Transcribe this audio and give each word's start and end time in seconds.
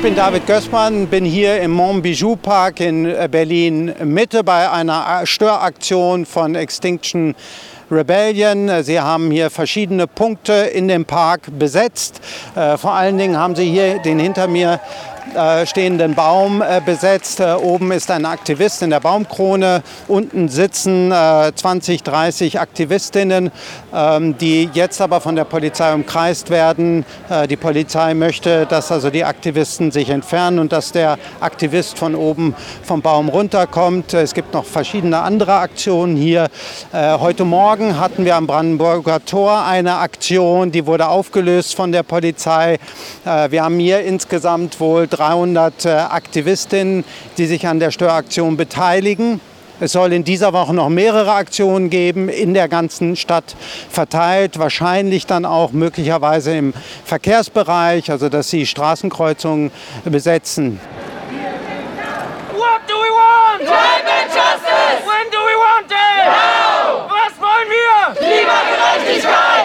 Ich 0.00 0.04
bin 0.04 0.16
David 0.16 0.46
Gößmann, 0.46 1.08
bin 1.08 1.26
hier 1.26 1.60
im 1.60 1.72
Montbijou 1.72 2.34
Park 2.34 2.80
in 2.80 3.04
äh, 3.04 3.28
Berlin 3.30 3.92
Mitte 4.02 4.42
bei 4.42 4.70
einer 4.70 5.26
Störaktion 5.26 6.24
von 6.24 6.54
Extinction 6.54 7.34
Rebellion. 7.90 8.82
Sie 8.82 8.98
haben 8.98 9.30
hier 9.30 9.50
verschiedene 9.50 10.06
Punkte 10.06 10.52
in 10.52 10.88
dem 10.88 11.04
Park 11.04 11.48
besetzt. 11.58 12.22
Äh, 12.56 12.78
vor 12.78 12.92
allen 12.92 13.18
Dingen 13.18 13.36
haben 13.36 13.54
sie 13.54 13.70
hier 13.70 13.98
den 13.98 14.18
hinter 14.18 14.48
mir 14.48 14.80
äh, 15.34 15.66
stehenden 15.66 16.14
Baum 16.14 16.62
äh, 16.62 16.80
besetzt. 16.84 17.40
Äh, 17.40 17.54
oben 17.54 17.92
ist 17.92 18.10
ein 18.10 18.24
Aktivist 18.24 18.82
in 18.82 18.90
der 18.90 19.00
Baumkrone. 19.00 19.82
Unten 20.08 20.48
sitzen 20.48 21.12
20, 21.12 22.02
30 22.02 22.58
Aktivistinnen, 22.58 23.50
ähm, 23.94 24.36
die 24.38 24.68
jetzt 24.72 25.00
aber 25.00 25.20
von 25.20 25.36
der 25.36 25.44
Polizei 25.44 25.92
umkreist 25.92 26.50
werden. 26.50 27.04
Die 27.48 27.56
Polizei 27.56 28.14
möchte, 28.14 28.66
dass 28.66 28.90
also 28.90 29.10
die 29.10 29.24
Aktivisten 29.24 29.90
sich 29.90 30.10
entfernen 30.10 30.58
und 30.58 30.72
dass 30.72 30.92
der 30.92 31.18
Aktivist 31.40 31.98
von 31.98 32.14
oben 32.14 32.54
vom 32.82 33.02
Baum 33.02 33.28
runterkommt. 33.28 34.14
Es 34.14 34.34
gibt 34.34 34.52
noch 34.54 34.64
verschiedene 34.64 35.20
andere 35.20 35.54
Aktionen 35.54 36.16
hier. 36.16 36.48
Heute 36.92 37.44
Morgen 37.44 37.98
hatten 37.98 38.24
wir 38.24 38.36
am 38.36 38.46
Brandenburger 38.46 39.24
Tor 39.24 39.64
eine 39.64 39.98
Aktion, 39.98 40.72
die 40.72 40.86
wurde 40.86 41.08
aufgelöst 41.08 41.74
von 41.74 41.92
der 41.92 42.02
Polizei. 42.02 42.78
Wir 43.24 43.62
haben 43.62 43.78
hier 43.78 44.00
insgesamt 44.00 44.80
wohl 44.80 45.06
300 45.20 45.84
äh, 45.84 45.90
Aktivistinnen, 45.90 47.04
die 47.36 47.44
sich 47.44 47.66
an 47.66 47.78
der 47.78 47.90
Störaktion 47.90 48.56
beteiligen. 48.56 49.38
Es 49.78 49.92
soll 49.92 50.14
in 50.14 50.24
dieser 50.24 50.54
Woche 50.54 50.72
noch 50.72 50.88
mehrere 50.88 51.32
Aktionen 51.32 51.90
geben, 51.90 52.30
in 52.30 52.54
der 52.54 52.68
ganzen 52.68 53.16
Stadt 53.16 53.54
verteilt, 53.90 54.58
wahrscheinlich 54.58 55.26
dann 55.26 55.44
auch 55.44 55.72
möglicherweise 55.72 56.56
im 56.56 56.72
Verkehrsbereich, 57.04 58.10
also 58.10 58.30
dass 58.30 58.48
sie 58.48 58.64
Straßenkreuzungen 58.64 59.70
besetzen. 60.04 60.80
What 62.52 62.80
do 62.88 62.94
we 62.94 63.10
want? 63.10 63.60
Climate 63.60 64.28
justice! 64.28 65.04
When 65.04 65.30
do 65.30 65.38
we 65.38 65.54
want 65.54 65.90
it? 65.90 66.24
Now! 66.24 67.08
Was 67.08 67.38
wollen 67.38 67.68
wir? 67.68 68.14
Klimagerechtigkeit! 68.14 69.59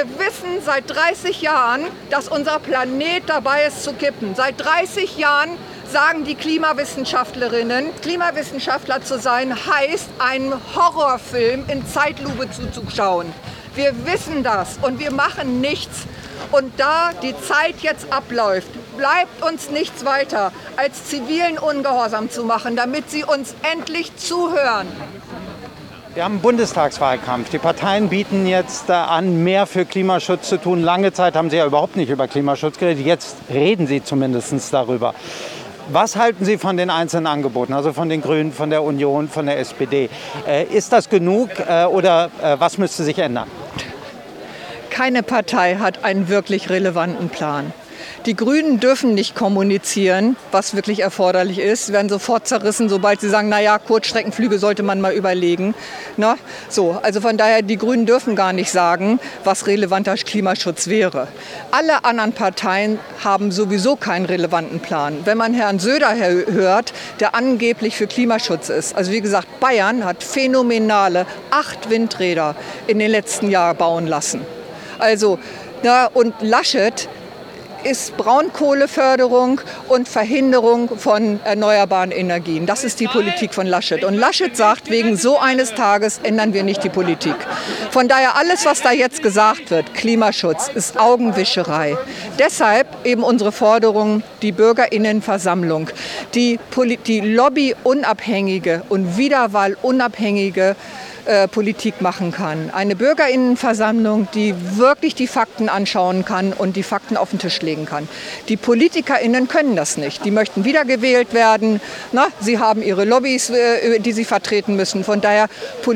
Wir 0.00 0.18
wissen 0.18 0.62
seit 0.64 0.88
30 0.88 1.42
Jahren, 1.42 1.82
dass 2.08 2.26
unser 2.26 2.58
Planet 2.58 3.22
dabei 3.26 3.66
ist 3.66 3.84
zu 3.84 3.92
kippen. 3.92 4.34
Seit 4.34 4.58
30 4.58 5.18
Jahren 5.18 5.50
sagen 5.92 6.24
die 6.24 6.36
Klimawissenschaftlerinnen, 6.36 7.88
Klimawissenschaftler 8.00 9.02
zu 9.02 9.18
sein, 9.18 9.54
heißt, 9.54 10.08
einen 10.18 10.54
Horrorfilm 10.74 11.66
in 11.68 11.86
Zeitlupe 11.86 12.50
zuzuschauen. 12.50 13.30
Wir 13.74 13.92
wissen 14.06 14.42
das 14.42 14.78
und 14.80 15.00
wir 15.00 15.12
machen 15.12 15.60
nichts. 15.60 16.06
Und 16.50 16.80
da 16.80 17.10
die 17.22 17.38
Zeit 17.38 17.80
jetzt 17.80 18.10
abläuft, 18.10 18.70
bleibt 18.96 19.42
uns 19.42 19.68
nichts 19.68 20.06
weiter, 20.06 20.50
als 20.78 21.08
zivilen 21.08 21.58
Ungehorsam 21.58 22.30
zu 22.30 22.44
machen, 22.44 22.74
damit 22.74 23.10
sie 23.10 23.24
uns 23.24 23.54
endlich 23.70 24.16
zuhören. 24.16 24.88
Wir 26.12 26.24
haben 26.24 26.32
einen 26.32 26.42
Bundestagswahlkampf. 26.42 27.50
Die 27.50 27.58
Parteien 27.58 28.08
bieten 28.08 28.44
jetzt 28.44 28.90
an, 28.90 29.44
mehr 29.44 29.66
für 29.66 29.84
Klimaschutz 29.84 30.48
zu 30.48 30.56
tun. 30.56 30.82
Lange 30.82 31.12
Zeit 31.12 31.36
haben 31.36 31.50
sie 31.50 31.56
ja 31.58 31.64
überhaupt 31.64 31.94
nicht 31.94 32.10
über 32.10 32.26
Klimaschutz 32.26 32.78
geredet. 32.78 33.06
Jetzt 33.06 33.36
reden 33.48 33.86
sie 33.86 34.02
zumindest 34.02 34.74
darüber. 34.74 35.14
Was 35.92 36.16
halten 36.16 36.44
Sie 36.44 36.58
von 36.58 36.76
den 36.76 36.90
einzelnen 36.90 37.28
Angeboten, 37.28 37.72
also 37.72 37.92
von 37.92 38.08
den 38.08 38.22
Grünen, 38.22 38.52
von 38.52 38.70
der 38.70 38.82
Union, 38.82 39.28
von 39.28 39.46
der 39.46 39.60
SPD? 39.60 40.10
Äh, 40.48 40.64
ist 40.64 40.92
das 40.92 41.08
genug 41.10 41.50
äh, 41.60 41.84
oder 41.84 42.30
äh, 42.42 42.56
was 42.58 42.76
müsste 42.76 43.04
sich 43.04 43.18
ändern? 43.18 43.48
Keine 44.90 45.22
Partei 45.22 45.76
hat 45.76 46.04
einen 46.04 46.28
wirklich 46.28 46.70
relevanten 46.70 47.28
Plan. 47.28 47.72
Die 48.26 48.36
Grünen 48.36 48.80
dürfen 48.80 49.14
nicht 49.14 49.34
kommunizieren, 49.34 50.36
was 50.52 50.74
wirklich 50.74 51.00
erforderlich 51.00 51.58
ist. 51.58 51.86
Sie 51.86 51.92
werden 51.92 52.08
sofort 52.08 52.46
zerrissen, 52.46 52.88
sobald 52.88 53.20
sie 53.20 53.28
sagen, 53.28 53.48
naja, 53.48 53.78
Kurzstreckenflüge 53.78 54.58
sollte 54.58 54.82
man 54.82 55.00
mal 55.00 55.14
überlegen. 55.14 55.74
Na, 56.16 56.36
so, 56.68 56.98
also 57.02 57.20
von 57.20 57.36
daher, 57.36 57.62
die 57.62 57.76
Grünen 57.76 58.06
dürfen 58.06 58.36
gar 58.36 58.52
nicht 58.52 58.70
sagen, 58.70 59.20
was 59.44 59.66
relevanter 59.66 60.14
Klimaschutz 60.16 60.88
wäre. 60.88 61.28
Alle 61.70 62.04
anderen 62.04 62.32
Parteien 62.32 62.98
haben 63.24 63.52
sowieso 63.52 63.96
keinen 63.96 64.26
relevanten 64.26 64.80
Plan. 64.80 65.18
Wenn 65.24 65.38
man 65.38 65.54
Herrn 65.54 65.78
Söder 65.78 66.14
hört, 66.16 66.92
der 67.20 67.34
angeblich 67.34 67.96
für 67.96 68.06
Klimaschutz 68.06 68.68
ist. 68.68 68.94
Also 68.94 69.12
wie 69.12 69.20
gesagt, 69.20 69.60
Bayern 69.60 70.04
hat 70.04 70.22
phänomenale 70.22 71.26
acht 71.50 71.90
Windräder 71.90 72.54
in 72.86 72.98
den 72.98 73.10
letzten 73.10 73.50
Jahren 73.50 73.76
bauen 73.76 74.06
lassen. 74.06 74.40
Also, 74.98 75.38
na, 75.82 76.06
und 76.06 76.34
Laschet 76.42 77.08
ist 77.84 78.16
Braunkohleförderung 78.16 79.60
und 79.88 80.08
Verhinderung 80.08 80.98
von 80.98 81.40
erneuerbaren 81.44 82.10
Energien. 82.10 82.66
Das 82.66 82.84
ist 82.84 83.00
die 83.00 83.06
Politik 83.06 83.54
von 83.54 83.66
Laschet. 83.66 84.04
Und 84.04 84.14
Laschet 84.14 84.56
sagt, 84.56 84.90
wegen 84.90 85.16
so 85.16 85.38
eines 85.38 85.74
Tages 85.74 86.20
ändern 86.22 86.52
wir 86.52 86.62
nicht 86.62 86.84
die 86.84 86.88
Politik. 86.88 87.34
Von 87.90 88.08
daher 88.08 88.36
alles, 88.36 88.66
was 88.66 88.82
da 88.82 88.92
jetzt 88.92 89.22
gesagt 89.22 89.70
wird, 89.70 89.94
Klimaschutz, 89.94 90.70
ist 90.74 90.98
Augenwischerei. 90.98 91.96
Deshalb 92.38 92.86
eben 93.04 93.22
unsere 93.22 93.52
Forderung, 93.52 94.22
die 94.42 94.52
Bürgerinnenversammlung, 94.52 95.90
die, 96.34 96.58
die 97.06 97.20
lobbyunabhängige 97.20 98.82
und 98.88 99.16
wiederwahlunabhängige 99.16 100.76
äh, 101.24 101.48
Politik 101.48 102.00
machen 102.00 102.32
kann. 102.32 102.70
Eine 102.70 102.96
Bürgerinnenversammlung, 102.96 104.28
die 104.34 104.54
wirklich 104.76 105.14
die 105.14 105.26
Fakten 105.26 105.68
anschauen 105.68 106.24
kann 106.24 106.52
und 106.52 106.76
die 106.76 106.82
Fakten 106.82 107.16
auf 107.16 107.30
den 107.30 107.38
Tisch 107.38 107.60
legen 107.62 107.86
kann. 107.86 108.08
Die 108.48 108.56
Politikerinnen 108.56 109.48
können 109.48 109.76
das 109.76 109.96
nicht. 109.96 110.24
Die 110.24 110.30
möchten 110.30 110.64
wiedergewählt 110.64 111.34
werden. 111.34 111.80
Na, 112.12 112.28
sie 112.40 112.58
haben 112.58 112.82
ihre 112.82 113.04
Lobbys, 113.04 113.50
äh, 113.50 114.00
die 114.00 114.12
sie 114.12 114.24
vertreten 114.24 114.76
müssen. 114.76 115.04
Von 115.04 115.20
daher, 115.20 115.48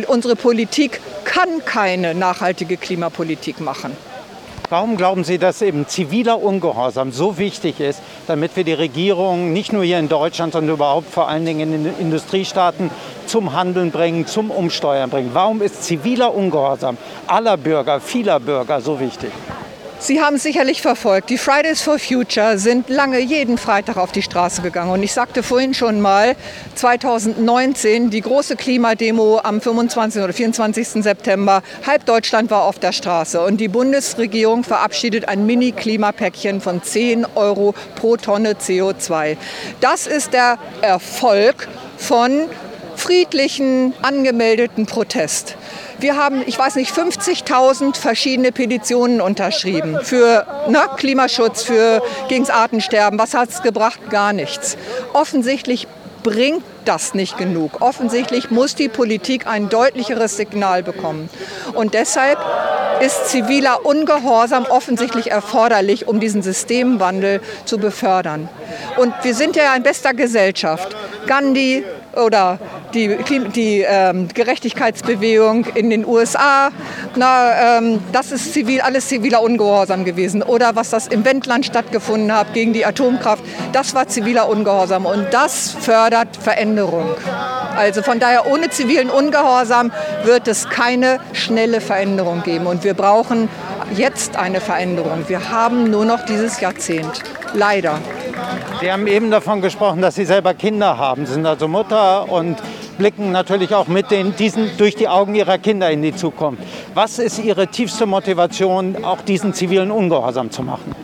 unsere 0.06 0.36
Politik 0.36 1.00
kann 1.24 1.64
keine 1.64 2.14
nachhaltige 2.14 2.76
Klimapolitik 2.76 3.60
machen. 3.60 3.96
Warum 4.70 4.96
glauben 4.96 5.24
Sie, 5.24 5.38
dass 5.38 5.60
eben 5.60 5.86
ziviler 5.86 6.42
Ungehorsam 6.42 7.12
so 7.12 7.36
wichtig 7.36 7.80
ist, 7.80 8.00
damit 8.26 8.56
wir 8.56 8.64
die 8.64 8.72
Regierung 8.72 9.52
nicht 9.52 9.74
nur 9.74 9.84
hier 9.84 9.98
in 9.98 10.08
Deutschland, 10.08 10.54
sondern 10.54 10.76
überhaupt 10.76 11.10
vor 11.10 11.28
allen 11.28 11.44
Dingen 11.44 11.74
in 11.74 11.84
den 11.84 11.98
Industriestaaten 11.98 12.90
zum 13.26 13.52
Handeln 13.52 13.90
bringen, 13.90 14.26
zum 14.26 14.50
Umsteuern 14.50 15.10
bringen? 15.10 15.30
Warum 15.34 15.60
ist 15.60 15.84
ziviler 15.84 16.34
Ungehorsam 16.34 16.96
aller 17.26 17.58
Bürger, 17.58 18.00
vieler 18.00 18.40
Bürger 18.40 18.80
so 18.80 18.98
wichtig? 18.98 19.30
Sie 20.06 20.20
haben 20.20 20.36
es 20.36 20.42
sicherlich 20.42 20.82
verfolgt. 20.82 21.30
Die 21.30 21.38
Fridays 21.38 21.80
for 21.80 21.98
Future 21.98 22.58
sind 22.58 22.90
lange 22.90 23.20
jeden 23.20 23.56
Freitag 23.56 23.96
auf 23.96 24.12
die 24.12 24.20
Straße 24.20 24.60
gegangen. 24.60 24.90
Und 24.90 25.02
ich 25.02 25.14
sagte 25.14 25.42
vorhin 25.42 25.72
schon 25.72 25.98
mal, 25.98 26.36
2019, 26.74 28.10
die 28.10 28.20
große 28.20 28.56
Klimademo 28.56 29.40
am 29.42 29.62
25. 29.62 30.22
oder 30.22 30.34
24. 30.34 31.02
September, 31.02 31.62
halb 31.86 32.04
Deutschland 32.04 32.50
war 32.50 32.64
auf 32.64 32.78
der 32.78 32.92
Straße. 32.92 33.40
Und 33.40 33.62
die 33.62 33.68
Bundesregierung 33.68 34.62
verabschiedet 34.62 35.26
ein 35.26 35.46
Mini-Klimapäckchen 35.46 36.60
von 36.60 36.82
10 36.82 37.26
Euro 37.34 37.74
pro 37.96 38.18
Tonne 38.18 38.56
CO2. 38.56 39.38
Das 39.80 40.06
ist 40.06 40.34
der 40.34 40.58
Erfolg 40.82 41.66
von 41.96 42.42
friedlichen, 42.94 43.94
angemeldeten 44.02 44.84
Protest. 44.84 45.56
Wir 45.98 46.16
haben, 46.16 46.42
ich 46.46 46.58
weiß 46.58 46.76
nicht, 46.76 46.92
50.000 46.92 47.96
verschiedene 47.96 48.52
Petitionen 48.52 49.20
unterschrieben 49.20 49.98
für 50.02 50.46
ne, 50.68 50.80
Klimaschutz, 50.96 51.62
für 51.62 52.02
gegen 52.28 52.48
Artensterben. 52.50 53.18
Was 53.18 53.34
hat 53.34 53.50
es 53.50 53.62
gebracht? 53.62 54.00
Gar 54.10 54.32
nichts. 54.32 54.76
Offensichtlich 55.12 55.86
bringt 56.22 56.64
das 56.84 57.14
nicht 57.14 57.38
genug. 57.38 57.80
Offensichtlich 57.80 58.50
muss 58.50 58.74
die 58.74 58.88
Politik 58.88 59.46
ein 59.46 59.68
deutlicheres 59.68 60.36
Signal 60.36 60.82
bekommen. 60.82 61.28
Und 61.74 61.94
deshalb 61.94 62.38
ist 63.00 63.28
ziviler 63.28 63.84
Ungehorsam 63.84 64.64
offensichtlich 64.64 65.30
erforderlich, 65.30 66.08
um 66.08 66.20
diesen 66.20 66.42
Systemwandel 66.42 67.40
zu 67.64 67.78
befördern. 67.78 68.48
Und 68.96 69.14
wir 69.22 69.34
sind 69.34 69.56
ja 69.56 69.74
in 69.74 69.82
bester 69.82 70.14
Gesellschaft. 70.14 70.96
Gandhi 71.26 71.84
oder 72.16 72.58
die, 72.94 73.16
die 73.54 73.84
ähm, 73.86 74.28
Gerechtigkeitsbewegung 74.32 75.66
in 75.74 75.90
den 75.90 76.06
USA, 76.06 76.70
na, 77.16 77.78
ähm, 77.78 78.00
das 78.12 78.32
ist 78.32 78.52
zivil, 78.52 78.80
alles 78.80 79.08
ziviler 79.08 79.42
Ungehorsam 79.42 80.04
gewesen. 80.04 80.42
Oder 80.42 80.76
was 80.76 80.90
das 80.90 81.08
im 81.08 81.24
Wendland 81.24 81.66
stattgefunden 81.66 82.32
hat 82.32 82.54
gegen 82.54 82.72
die 82.72 82.86
Atomkraft, 82.86 83.44
das 83.72 83.94
war 83.94 84.08
ziviler 84.08 84.48
Ungehorsam. 84.48 85.06
Und 85.06 85.26
das 85.32 85.72
fördert 85.72 86.36
Veränderung. 86.36 87.10
Also 87.76 88.02
von 88.02 88.20
daher, 88.20 88.46
ohne 88.46 88.70
zivilen 88.70 89.10
Ungehorsam 89.10 89.92
wird 90.24 90.46
es 90.48 90.68
keine 90.68 91.18
schnelle 91.32 91.80
Veränderung 91.80 92.42
geben. 92.42 92.66
Und 92.66 92.84
wir 92.84 92.94
brauchen 92.94 93.48
jetzt 93.94 94.36
eine 94.36 94.60
Veränderung. 94.60 95.24
Wir 95.28 95.50
haben 95.50 95.90
nur 95.90 96.04
noch 96.04 96.24
dieses 96.24 96.60
Jahrzehnt. 96.60 97.22
Leider. 97.52 97.98
Sie 98.80 98.90
haben 98.90 99.06
eben 99.06 99.30
davon 99.30 99.60
gesprochen, 99.60 100.02
dass 100.02 100.14
Sie 100.14 100.24
selber 100.24 100.54
Kinder 100.54 100.98
haben. 100.98 101.26
Sie 101.26 101.34
sind 101.34 101.46
also 101.46 101.68
Mutter 101.68 102.30
und 102.30 102.56
blicken 102.98 103.32
natürlich 103.32 103.74
auch 103.74 103.88
mit 103.88 104.10
den, 104.10 104.34
diesen, 104.36 104.76
durch 104.76 104.94
die 104.94 105.08
Augen 105.08 105.34
ihrer 105.34 105.58
Kinder 105.58 105.90
in 105.90 106.02
die 106.02 106.14
Zukunft. 106.14 106.62
Was 106.94 107.18
ist 107.18 107.38
Ihre 107.38 107.66
tiefste 107.68 108.06
Motivation, 108.06 109.04
auch 109.04 109.20
diesen 109.20 109.54
zivilen 109.54 109.90
Ungehorsam 109.90 110.50
zu 110.50 110.62
machen? 110.62 110.94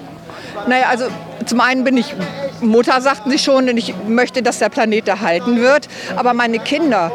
Naja, 0.67 0.87
also 0.89 1.07
zum 1.47 1.61
einen 1.61 1.85
bin 1.85 1.97
ich 1.97 2.15
Mutter, 2.61 3.01
sagten 3.01 3.31
sie 3.31 3.39
schon, 3.39 3.69
und 3.69 3.77
ich 3.77 3.95
möchte, 4.07 4.43
dass 4.43 4.59
der 4.59 4.69
Planet 4.69 5.09
erhalten 5.09 5.61
wird. 5.61 5.89
Aber 6.17 6.35
meine 6.35 6.59
Kinder, 6.59 7.11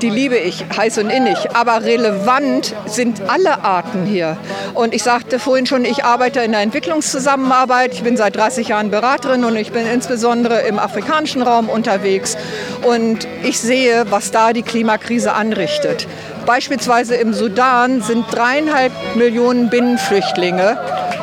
die 0.00 0.10
liebe 0.10 0.36
ich 0.36 0.64
heiß 0.76 0.98
und 0.98 1.10
innig. 1.10 1.36
Aber 1.54 1.84
relevant 1.84 2.74
sind 2.86 3.22
alle 3.28 3.64
Arten 3.64 4.06
hier. 4.06 4.36
Und 4.74 4.94
ich 4.94 5.02
sagte 5.02 5.38
vorhin 5.38 5.66
schon, 5.66 5.84
ich 5.84 6.04
arbeite 6.04 6.40
in 6.40 6.52
der 6.52 6.60
Entwicklungszusammenarbeit. 6.60 7.94
Ich 7.94 8.02
bin 8.02 8.16
seit 8.16 8.36
30 8.36 8.68
Jahren 8.68 8.90
Beraterin 8.90 9.44
und 9.44 9.56
ich 9.56 9.72
bin 9.72 9.86
insbesondere 9.86 10.60
im 10.62 10.78
afrikanischen 10.78 11.42
Raum 11.42 11.68
unterwegs. 11.68 12.36
Und 12.82 13.26
ich 13.42 13.58
sehe, 13.58 14.06
was 14.10 14.30
da 14.30 14.52
die 14.52 14.62
Klimakrise 14.62 15.32
anrichtet. 15.32 16.06
Beispielsweise 16.46 17.16
im 17.16 17.34
Sudan 17.34 18.02
sind 18.02 18.24
dreieinhalb 18.32 18.92
Millionen 19.16 19.68
Binnenflüchtlinge, 19.68 20.78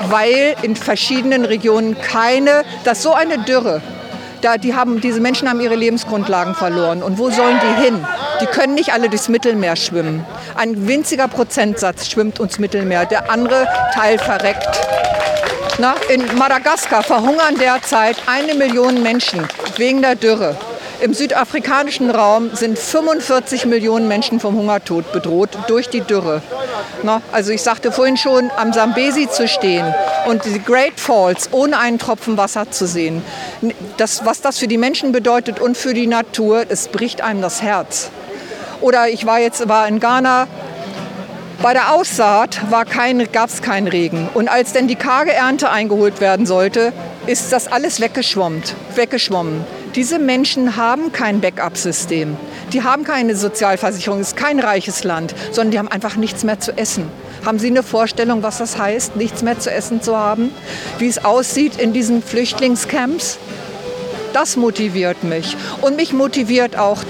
weil 0.09 0.55
in 0.61 0.75
verschiedenen 0.75 1.45
Regionen 1.45 1.99
keine, 1.99 2.63
dass 2.83 3.01
so 3.01 3.13
eine 3.13 3.39
Dürre, 3.39 3.81
da, 4.41 4.57
die 4.57 4.75
haben, 4.75 4.99
diese 4.99 5.21
Menschen 5.21 5.49
haben 5.49 5.61
ihre 5.61 5.75
Lebensgrundlagen 5.75 6.53
verloren. 6.55 7.01
Und 7.01 7.17
wo 7.17 7.29
sollen 7.29 7.57
die 7.61 7.83
hin? 7.85 8.05
Die 8.41 8.45
können 8.45 8.75
nicht 8.75 8.91
alle 8.91 9.07
durchs 9.07 9.29
Mittelmeer 9.29 9.77
schwimmen. 9.77 10.25
Ein 10.55 10.85
winziger 10.87 11.29
Prozentsatz 11.29 12.09
schwimmt 12.09 12.41
ums 12.41 12.59
Mittelmeer, 12.59 13.05
der 13.05 13.31
andere 13.31 13.65
Teil 13.93 14.19
verreckt. 14.19 14.81
Na, 15.79 15.95
in 16.09 16.37
Madagaskar 16.37 17.03
verhungern 17.03 17.55
derzeit 17.57 18.17
eine 18.27 18.53
Million 18.53 19.01
Menschen 19.01 19.47
wegen 19.77 20.01
der 20.01 20.15
Dürre. 20.15 20.57
Im 21.03 21.13
südafrikanischen 21.13 22.09
Raum 22.09 22.51
sind 22.53 22.79
45 22.79 23.65
Millionen 23.65 24.07
Menschen 24.07 24.39
vom 24.39 24.55
Hungertod 24.55 25.11
bedroht 25.11 25.49
durch 25.67 25.89
die 25.89 25.99
Dürre. 25.99 26.41
Na, 27.03 27.21
also 27.33 27.51
ich 27.51 27.61
sagte 27.61 27.91
vorhin 27.91 28.15
schon, 28.15 28.49
am 28.55 28.71
Sambesi 28.71 29.29
zu 29.29 29.49
stehen 29.49 29.85
und 30.27 30.45
die 30.45 30.63
Great 30.63 30.93
Falls 30.95 31.49
ohne 31.51 31.77
einen 31.77 31.99
Tropfen 31.99 32.37
Wasser 32.37 32.71
zu 32.71 32.87
sehen, 32.87 33.21
das, 33.97 34.25
was 34.25 34.39
das 34.39 34.59
für 34.59 34.69
die 34.69 34.77
Menschen 34.77 35.11
bedeutet 35.11 35.59
und 35.59 35.75
für 35.75 35.93
die 35.93 36.07
Natur, 36.07 36.63
es 36.69 36.87
bricht 36.87 37.19
einem 37.19 37.41
das 37.41 37.61
Herz. 37.61 38.09
Oder 38.79 39.09
ich 39.09 39.25
war 39.25 39.41
jetzt 39.41 39.67
war 39.67 39.85
in 39.89 39.99
Ghana, 39.99 40.47
bei 41.61 41.73
der 41.73 41.93
Aussaat 41.93 42.61
gab 43.33 43.49
es 43.49 43.61
keinen 43.61 43.87
Regen. 43.89 44.29
Und 44.33 44.47
als 44.47 44.71
denn 44.71 44.87
die 44.87 44.95
karge 44.95 45.33
Ernte 45.33 45.69
eingeholt 45.69 46.21
werden 46.21 46.45
sollte, 46.45 46.93
ist 47.25 47.51
das 47.51 47.69
alles 47.69 47.99
weggeschwommen. 47.99 48.63
Diese 49.95 50.17
Menschen 50.17 50.75
haben 50.75 51.11
kein 51.11 51.39
Backup-System. 51.39 52.35
Die 52.71 52.81
haben 52.81 53.03
keine 53.03 53.35
Sozialversicherung, 53.35 54.21
es 54.21 54.29
ist 54.29 54.37
kein 54.37 54.59
reiches 54.59 55.03
Land, 55.03 55.35
sondern 55.51 55.69
die 55.69 55.77
haben 55.77 55.87
einfach 55.87 56.15
nichts 56.15 56.43
mehr 56.43 56.59
zu 56.59 56.75
essen. 56.75 57.11
Haben 57.45 57.59
Sie 57.59 57.67
eine 57.67 57.83
Vorstellung, 57.83 58.41
was 58.41 58.57
das 58.57 58.79
heißt, 58.79 59.15
nichts 59.17 59.43
mehr 59.43 59.59
zu 59.59 59.69
essen 59.69 60.01
zu 60.01 60.17
haben? 60.17 60.49
Wie 60.97 61.07
es 61.07 61.23
aussieht 61.23 61.79
in 61.79 61.93
diesen 61.93 62.23
Flüchtlingscamps? 62.23 63.37
Das 64.33 64.57
motiviert 64.57 65.23
mich. 65.23 65.55
Und 65.81 65.95
mich 65.95 66.11
motiviert 66.11 66.75
auch 66.75 67.03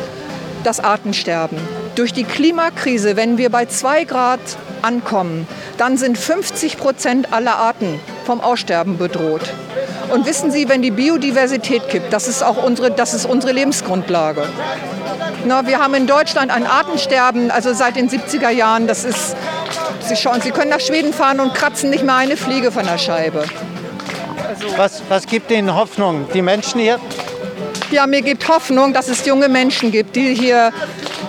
das 0.65 0.81
Artensterben. 0.81 1.59
Durch 1.95 2.11
die 2.11 2.25
Klimakrise, 2.25 3.15
wenn 3.15 3.37
wir 3.37 3.49
bei 3.49 3.65
zwei 3.65 4.03
Grad 4.03 4.41
ankommen, 4.81 5.47
dann 5.77 5.95
sind 5.95 6.17
50 6.17 6.75
Prozent 6.75 7.31
aller 7.31 7.55
Arten 7.55 8.01
vom 8.23 8.41
Aussterben 8.41 8.97
bedroht. 8.97 9.41
Und 10.11 10.25
wissen 10.25 10.51
Sie, 10.51 10.69
wenn 10.69 10.81
die 10.81 10.91
Biodiversität 10.91 11.87
kippt, 11.89 12.13
das 12.13 12.27
ist 12.27 12.43
auch 12.43 12.63
unsere, 12.63 12.91
das 12.91 13.13
ist 13.13 13.25
unsere 13.25 13.53
Lebensgrundlage. 13.53 14.43
Na, 15.45 15.67
wir 15.67 15.79
haben 15.79 15.93
in 15.93 16.07
Deutschland 16.07 16.51
ein 16.51 16.65
Artensterben, 16.65 17.51
also 17.51 17.73
seit 17.73 17.95
den 17.95 18.09
70er 18.09 18.49
Jahren. 18.49 18.87
Das 18.87 19.03
ist, 19.03 19.35
Sie 20.01 20.15
schauen, 20.15 20.41
Sie 20.41 20.51
können 20.51 20.69
nach 20.69 20.79
Schweden 20.79 21.13
fahren 21.13 21.39
und 21.39 21.53
kratzen 21.53 21.89
nicht 21.89 22.03
mehr 22.03 22.15
eine 22.15 22.37
Fliege 22.37 22.71
von 22.71 22.85
der 22.85 22.97
Scheibe. 22.97 23.43
Was, 24.77 25.01
was 25.09 25.25
gibt 25.25 25.51
Ihnen 25.51 25.75
Hoffnung? 25.75 26.27
Die 26.33 26.41
Menschen 26.41 26.79
hier? 26.79 26.99
Ja, 27.91 28.07
mir 28.07 28.21
gibt 28.21 28.47
Hoffnung, 28.47 28.93
dass 28.93 29.07
es 29.07 29.25
junge 29.25 29.49
Menschen 29.49 29.91
gibt, 29.91 30.15
die 30.15 30.33
hier 30.33 30.71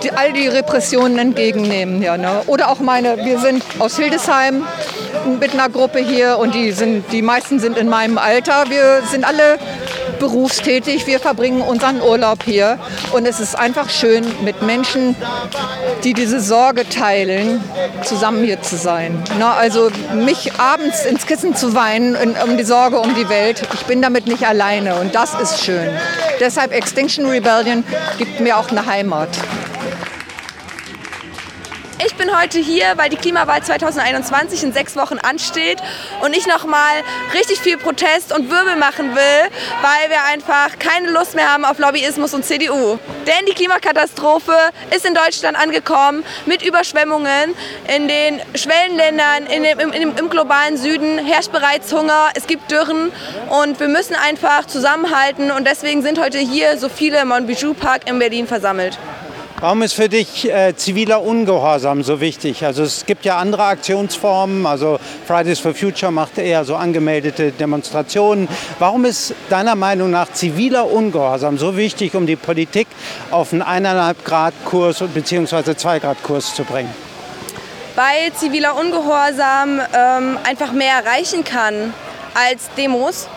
die, 0.02 0.12
all 0.12 0.32
die 0.32 0.49
Repressionen 0.49 1.19
entgegennehmen. 1.19 2.02
Ja, 2.02 2.17
ne? 2.17 2.43
Oder 2.47 2.70
auch 2.70 2.81
meine, 2.81 3.25
wir 3.25 3.38
sind 3.38 3.62
aus 3.79 3.97
Hildesheim, 3.97 4.64
mit 5.40 5.52
einer 5.55 5.69
Gruppe 5.69 5.99
hier 5.99 6.38
und 6.38 6.55
die, 6.55 6.72
sind, 6.72 7.05
die 7.12 7.22
meisten 7.22 7.58
sind 7.58 7.78
in 7.78 7.88
meinem 7.88 8.19
Alter. 8.19 8.64
Wir 8.69 9.02
sind 9.11 9.25
alle 9.25 9.58
berufstätig, 10.19 11.06
wir 11.06 11.20
verbringen 11.20 11.61
unseren 11.61 12.00
Urlaub 12.00 12.44
hier 12.44 12.78
und 13.12 13.26
es 13.26 13.40
ist 13.40 13.58
einfach 13.58 13.90
schön, 13.90 14.25
mit 14.43 14.62
Menschen, 14.62 15.16
die 16.02 16.12
diese 16.12 16.40
Sorge 16.40 16.88
teilen, 16.88 17.62
zusammen 18.02 18.44
hier 18.44 18.62
zu 18.62 18.76
sein. 18.76 19.22
Na, 19.38 19.55
also 19.55 19.90
mich 20.14 20.52
abends 20.58 21.05
ins 21.05 21.26
Kissen 21.26 21.55
zu 21.55 21.75
weinen 21.75 22.16
um 22.43 22.56
die 22.56 22.64
Sorge 22.64 22.99
um 22.99 23.14
die 23.14 23.28
Welt, 23.28 23.62
ich 23.75 23.82
bin 23.87 24.02
damit 24.02 24.26
nicht 24.26 24.46
alleine 24.46 24.96
und 24.96 25.14
das 25.14 25.34
ist 25.34 25.64
schön. 25.64 25.88
Deshalb 26.40 26.72
Extinction 26.72 27.26
Rebellion 27.26 27.84
gibt 28.19 28.40
mir 28.40 28.56
auch 28.56 28.70
eine 28.70 28.87
Heimat. 28.87 29.28
Ich 32.06 32.17
bin 32.17 32.39
heute 32.39 32.59
hier, 32.59 32.93
weil 32.97 33.09
die 33.09 33.17
Klimawahl 33.17 33.62
2021 33.62 34.62
in 34.62 34.73
sechs 34.75 34.95
Wochen 34.95 35.17
ansteht 35.19 35.79
und 36.23 36.37
ich 36.37 36.47
nochmal 36.47 37.03
richtig 37.33 37.61
viel 37.61 37.79
Protest 37.79 38.31
und 38.37 38.51
Wirbel 38.51 38.77
machen 38.77 39.15
will, 39.15 39.51
weil 39.81 40.11
wir 40.11 40.23
einfach 40.31 40.79
keine 40.79 41.11
Lust 41.11 41.35
mehr 41.35 41.51
haben 41.51 41.65
auf 41.65 41.79
Lobbyismus 41.79 42.35
und 42.35 42.45
CDU. 42.45 42.99
Denn 43.27 43.47
die 43.49 43.55
Klimakatastrophe 43.55 44.53
ist 44.95 45.06
in 45.06 45.15
Deutschland 45.15 45.59
angekommen 45.59 46.25
mit 46.45 46.62
Überschwemmungen. 46.62 47.55
In 47.95 48.07
den 48.07 48.43
Schwellenländern, 48.55 49.47
in 49.47 49.62
dem, 49.62 49.79
im, 49.79 50.17
im 50.17 50.29
globalen 50.29 50.77
Süden 50.77 51.19
herrscht 51.19 51.53
bereits 51.53 51.91
Hunger, 51.91 52.29
es 52.35 52.47
gibt 52.47 52.71
Dürren 52.71 53.12
und 53.49 53.81
wir 53.81 53.89
müssen 53.89 54.15
einfach 54.15 54.67
zusammenhalten 54.67 55.50
und 55.50 55.67
deswegen 55.67 56.03
sind 56.03 56.21
heute 56.21 56.39
hier 56.39 56.77
so 56.77 56.91
viele 56.91 57.23
im 57.23 57.29
Monbijou 57.29 57.73
Park 57.73 58.11
in 58.11 58.19
Berlin 58.19 58.47
versammelt. 58.47 58.99
Warum 59.61 59.83
ist 59.83 59.95
für 59.95 60.09
dich 60.09 60.51
äh, 60.51 60.75
ziviler 60.75 61.23
Ungehorsam 61.23 62.03
so 62.03 62.21
wichtig? 62.21 62.65
Also 62.65 62.83
es 62.83 63.06
gibt 63.06 63.25
ja 63.25 63.39
andere 63.39 63.62
Aktionsformen, 63.62 64.67
also 64.67 64.99
Fridays 65.27 65.61
for 65.61 65.73
Future 65.73 66.11
macht 66.11 66.39
eher 66.39 66.65
so 66.65 66.75
angemeldete 66.75 67.53
Demonstrationen. 67.53 68.49
Warum 68.81 69.05
ist 69.05 69.33
deiner 69.51 69.77
Meinung 69.77 70.11
nach 70.11 70.31
ziviler 70.33 70.91
Ungehorsam 70.91 71.56
so 71.56 71.77
wichtig, 71.77 72.15
um 72.15 72.27
die 72.27 72.37
Politik 72.37 72.89
auf 73.31 73.53
einen 73.53 73.62
1,5 73.62 74.15
Grad 74.25 74.55
Kurs 74.64 75.02
bzw. 75.14 75.76
2 75.76 75.99
Grad 76.00 76.23
Kurs 76.25 76.55
zu 76.55 76.64
bringen? 76.64 76.93
Weil 77.95 78.33
ziviler 78.35 78.76
Ungehorsam 78.76 79.81
ähm, 79.97 80.38
einfach 80.43 80.73
mehr 80.73 80.95
erreichen 81.05 81.45
kann 81.45 81.95
als 82.35 82.71
Demos 82.76 83.28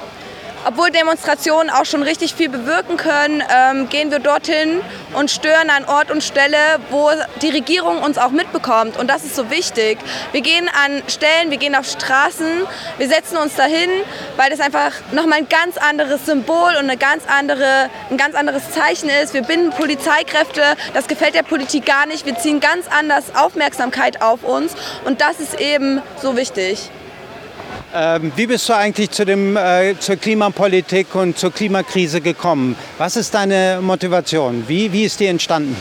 obwohl 0.68 0.92
Demonstrationen 0.92 1.70
auch 1.70 1.86
schon 1.86 2.04
richtig 2.04 2.36
viel 2.36 2.50
bewirken 2.50 2.98
können, 2.98 3.42
ähm, 3.50 3.88
gehen 3.88 4.12
wir 4.12 4.20
dorthin 4.20 4.82
und 5.14 5.32
stören 5.32 5.70
an 5.70 5.86
Ort 5.86 6.12
und 6.12 6.22
Stelle, 6.22 6.58
wo 6.90 7.10
die 7.42 7.50
Regierung 7.50 8.04
uns 8.04 8.18
auch 8.18 8.32
mitbekommt. 8.32 8.98
Und 8.98 9.10
das 9.10 9.24
ist 9.24 9.36
so 9.36 9.50
wichtig. 9.50 9.98
Wir 10.34 10.42
gehen 10.42 10.68
an 10.68 11.02
Stellen, 11.08 11.52
wir 11.52 11.58
gehen 11.58 11.74
auf 11.74 11.86
Straßen, 11.86 12.68
wir 12.98 13.08
setzen 13.08 13.38
uns 13.38 13.56
dahin, 13.56 13.90
weil 14.36 14.50
das 14.50 14.60
einfach 14.60 14.92
nochmal 15.14 15.40
ein 15.40 15.48
ganz 15.48 15.78
anderes 15.78 16.26
Symbol 16.26 16.72
und 16.72 16.90
eine 16.90 16.98
ganz 16.98 17.24
andere, 17.28 17.90
ein 18.10 18.18
ganz 18.18 18.36
anderes 18.36 18.72
Zeichen 18.72 19.10
ist. 19.10 19.34
Wir 19.34 19.44
binden 19.44 19.70
Polizeikräfte, 19.70 20.62
das 20.94 21.08
gefällt 21.08 21.34
der 21.34 21.44
Politik 21.44 21.86
gar 21.86 22.08
nicht. 22.08 22.26
Wir 22.26 22.38
ziehen 22.38 22.60
ganz 22.60 22.88
anders 22.90 23.34
Aufmerksamkeit 23.36 24.22
auf 24.22 24.44
uns 24.44 24.74
und 25.06 25.22
das 25.22 25.40
ist 25.40 25.62
eben 25.62 26.02
so 26.22 26.36
wichtig. 26.36 26.90
Ähm, 27.94 28.34
wie 28.36 28.48
bist 28.48 28.68
du 28.68 28.74
eigentlich 28.74 29.12
zu 29.12 29.26
dem, 29.26 29.56
äh, 29.56 29.98
zur 29.98 30.18
Klimapolitik 30.18 31.16
und 31.16 31.38
zur 31.38 31.54
Klimakrise 31.54 32.20
gekommen? 32.20 32.76
Was 32.98 33.16
ist 33.16 33.34
deine 33.34 33.80
Motivation? 33.82 34.66
Wie, 34.68 34.92
wie 34.92 35.06
ist 35.06 35.20
die 35.20 35.28
entstanden? 35.28 35.76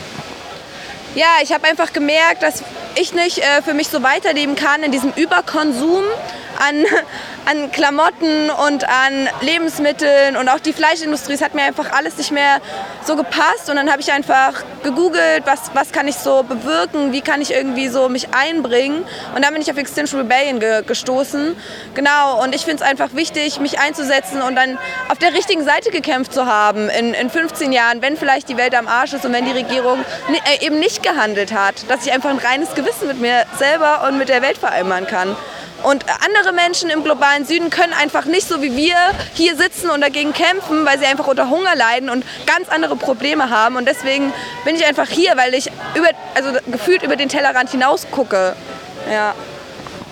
Ja, 1.15 1.27
ich 1.43 1.51
habe 1.51 1.67
einfach 1.67 1.91
gemerkt, 1.91 2.43
dass 2.43 2.63
ich 2.95 3.13
nicht 3.13 3.39
äh, 3.39 3.61
für 3.61 3.73
mich 3.73 3.89
so 3.89 4.03
weiterleben 4.03 4.55
kann 4.55 4.83
in 4.83 4.91
diesem 4.91 5.11
Überkonsum 5.15 6.03
an, 6.59 6.85
an 7.45 7.71
Klamotten 7.71 8.49
und 8.49 8.87
an 8.87 9.29
Lebensmitteln 9.41 10.37
und 10.37 10.49
auch 10.49 10.59
die 10.59 10.73
Fleischindustrie. 10.73 11.33
Es 11.33 11.41
hat 11.41 11.53
mir 11.53 11.63
einfach 11.63 11.91
alles 11.91 12.17
nicht 12.17 12.31
mehr 12.31 12.59
so 13.05 13.15
gepasst. 13.15 13.69
Und 13.69 13.75
dann 13.77 13.91
habe 13.91 14.01
ich 14.01 14.11
einfach 14.11 14.63
gegoogelt, 14.83 15.43
was, 15.45 15.71
was 15.73 15.91
kann 15.91 16.07
ich 16.07 16.15
so 16.15 16.43
bewirken, 16.43 17.11
wie 17.11 17.21
kann 17.21 17.41
ich 17.41 17.51
irgendwie 17.51 17.87
so 17.87 18.09
mich 18.09 18.33
einbringen. 18.33 19.03
Und 19.35 19.43
dann 19.43 19.53
bin 19.53 19.61
ich 19.61 19.71
auf 19.71 19.77
Extinction 19.77 20.19
Rebellion 20.19 20.59
ge 20.59 20.83
gestoßen. 20.83 21.55
Genau, 21.95 22.43
und 22.43 22.53
ich 22.53 22.65
finde 22.65 22.83
es 22.83 22.89
einfach 22.89 23.13
wichtig, 23.13 23.59
mich 23.59 23.79
einzusetzen 23.79 24.41
und 24.41 24.55
dann 24.55 24.77
auf 25.09 25.17
der 25.17 25.33
richtigen 25.33 25.63
Seite 25.63 25.91
gekämpft 25.91 26.33
zu 26.33 26.45
haben 26.45 26.89
in, 26.89 27.13
in 27.13 27.29
15 27.29 27.71
Jahren, 27.71 28.01
wenn 28.01 28.17
vielleicht 28.17 28.49
die 28.49 28.57
Welt 28.57 28.75
am 28.75 28.87
Arsch 28.87 29.13
ist 29.13 29.25
und 29.25 29.33
wenn 29.33 29.45
die 29.45 29.51
Regierung 29.51 30.03
äh, 30.45 30.65
eben 30.65 30.79
nicht 30.79 31.03
gehandelt 31.03 31.53
hat, 31.53 31.89
dass 31.89 32.05
ich 32.05 32.11
einfach 32.11 32.29
ein 32.29 32.37
reines 32.37 32.73
Gewissen 32.75 33.07
mit 33.07 33.19
mir 33.19 33.45
selber 33.57 34.07
und 34.07 34.17
mit 34.17 34.29
der 34.29 34.41
Welt 34.41 34.57
vereinbaren 34.57 35.07
kann. 35.07 35.35
Und 35.83 36.05
andere 36.25 36.53
Menschen 36.53 36.89
im 36.89 37.03
globalen 37.03 37.45
Süden 37.45 37.69
können 37.69 37.93
einfach 37.93 38.25
nicht 38.25 38.47
so 38.47 38.61
wie 38.61 38.75
wir 38.75 38.95
hier 39.33 39.55
sitzen 39.55 39.89
und 39.89 40.01
dagegen 40.01 40.33
kämpfen, 40.33 40.85
weil 40.85 40.99
sie 40.99 41.05
einfach 41.05 41.27
unter 41.27 41.49
Hunger 41.49 41.75
leiden 41.75 42.09
und 42.09 42.25
ganz 42.45 42.69
andere 42.69 42.95
Probleme 42.95 43.49
haben. 43.49 43.75
Und 43.75 43.87
deswegen 43.87 44.33
bin 44.65 44.75
ich 44.75 44.85
einfach 44.85 45.07
hier, 45.07 45.37
weil 45.37 45.53
ich 45.53 45.69
über, 45.95 46.09
also 46.35 46.49
gefühlt 46.71 47.03
über 47.03 47.15
den 47.15 47.29
Tellerrand 47.29 47.69
hinaus 47.69 48.07
gucke. 48.11 48.55
Ja. 49.11 49.35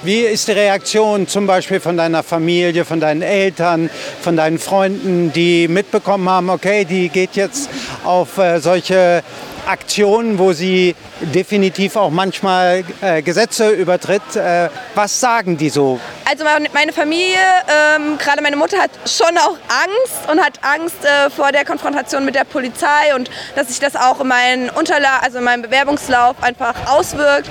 Wie 0.04 0.20
ist 0.20 0.48
die 0.48 0.52
Reaktion 0.52 1.28
zum 1.28 1.48
Beispiel 1.48 1.80
von 1.80 1.98
deiner 1.98 2.22
Familie, 2.22 2.86
von 2.86 3.00
deinen 3.00 3.24
Eltern, 3.24 3.90
von 4.22 4.38
deinen 4.38 4.60
Freunden, 4.60 5.34
die 5.34 5.68
mitbekommen 5.68 6.30
haben, 6.30 6.52
okay, 6.52 6.86
die 6.86 7.10
geht 7.10 7.36
jetzt 7.36 7.72
auf 8.04 8.38
äh, 8.38 8.60
solche 8.60 9.24
Aktionen, 9.68 10.40
wo 10.40 10.54
sie 10.54 10.96
definitiv 11.20 11.96
auch 11.96 12.10
manchmal 12.10 12.84
äh, 13.02 13.22
Gesetze 13.22 13.70
übertritt. 13.70 14.36
Äh, 14.36 14.70
was 14.96 15.20
sagen 15.20 15.58
die 15.58 15.70
so? 15.70 16.00
Also 16.30 16.44
meine 16.74 16.94
Familie, 16.94 17.38
ähm, 17.68 18.18
gerade 18.18 18.42
meine 18.42 18.56
Mutter 18.56 18.78
hat 18.78 18.92
schon 19.06 19.38
auch 19.38 19.58
Angst 19.68 20.30
und 20.32 20.40
hat 20.40 20.60
Angst 20.62 21.04
äh, 21.04 21.30
vor 21.30 21.52
der 21.52 21.66
Konfrontation 21.66 22.26
mit 22.26 22.36
der 22.36 22.44
Polizei 22.44 23.16
und 23.16 23.30
dass 23.56 23.68
sich 23.70 23.80
das 23.80 23.96
auch 23.96 24.22
in 24.22 24.28
meinen 24.28 24.70
Unterla 24.70 25.20
also 25.22 25.40
in 25.40 25.44
meinem 25.44 25.62
Bewerbungslauf 25.62 26.36
einfach 26.42 26.76
auswirkt. 26.88 27.50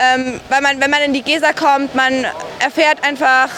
Ähm, 0.00 0.40
weil 0.48 0.60
man, 0.60 0.80
wenn 0.80 0.90
man 0.90 1.02
in 1.02 1.12
die 1.12 1.22
Gesa 1.22 1.52
kommt, 1.52 1.94
man 1.94 2.24
erfährt 2.60 3.02
einfach 3.02 3.48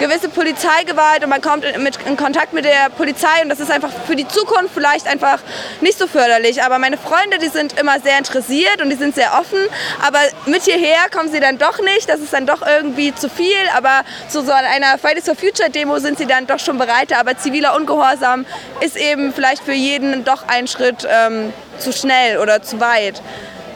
gewisse 0.00 0.30
Polizeigewalt 0.30 1.22
und 1.22 1.28
man 1.28 1.42
kommt 1.42 1.64
in, 1.64 1.82
mit, 1.82 1.98
in 2.06 2.16
Kontakt 2.16 2.54
mit 2.54 2.64
der 2.64 2.88
Polizei 2.96 3.42
und 3.42 3.50
das 3.50 3.60
ist 3.60 3.70
einfach 3.70 3.90
für 4.06 4.16
die 4.16 4.26
Zukunft 4.26 4.70
vielleicht 4.74 5.06
einfach 5.06 5.40
nicht 5.82 5.98
so 5.98 6.06
förderlich. 6.06 6.62
Aber 6.62 6.78
meine 6.78 6.96
Freunde, 6.96 7.38
die 7.38 7.48
sind 7.48 7.78
immer 7.78 8.00
sehr 8.00 8.16
interessiert 8.16 8.80
und 8.82 8.88
die 8.88 8.96
sind 8.96 9.14
sehr 9.14 9.38
offen, 9.38 9.58
aber 10.04 10.18
mit 10.46 10.62
hierher 10.62 11.10
kommen 11.12 11.30
sie 11.30 11.38
dann 11.38 11.58
doch 11.58 11.78
nicht. 11.80 12.08
Das 12.08 12.20
ist 12.20 12.32
dann 12.32 12.46
doch 12.46 12.66
irgendwie 12.66 13.14
zu 13.14 13.28
viel, 13.28 13.60
aber 13.76 14.02
zu 14.28 14.42
so 14.42 14.52
einer 14.52 14.98
Fridays 14.98 15.26
for 15.26 15.36
Future 15.36 15.68
Demo 15.70 15.98
sind 15.98 16.16
sie 16.18 16.26
dann 16.26 16.46
doch 16.46 16.58
schon 16.58 16.78
bereit. 16.78 17.12
Aber 17.12 17.36
ziviler 17.36 17.76
Ungehorsam 17.76 18.46
ist 18.80 18.96
eben 18.96 19.34
vielleicht 19.34 19.62
für 19.62 19.74
jeden 19.74 20.24
doch 20.24 20.48
ein 20.48 20.66
Schritt 20.66 21.06
ähm, 21.08 21.52
zu 21.78 21.92
schnell 21.92 22.38
oder 22.38 22.62
zu 22.62 22.80
weit. 22.80 23.20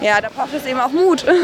Ja, 0.00 0.21
da 0.23 0.28
braucht 0.35 0.54
es 0.54 0.64
eben 0.64 0.81
auch 0.81 0.90
Mut. 0.90 1.25